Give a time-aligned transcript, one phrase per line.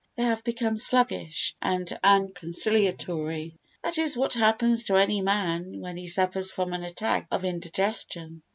[0.15, 3.53] They have become sluggish and unconciliatory.
[3.83, 8.41] This is what happens to any man when he suffers from an attack of indigestion.